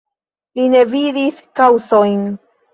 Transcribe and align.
Mi 0.59 0.65
ne 0.77 0.81
vidis 0.95 1.45
kaŭzojn. 1.61 2.29